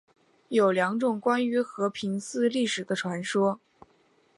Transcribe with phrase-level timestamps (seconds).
[0.47, 3.59] 有两种关于和平寺历史的传说。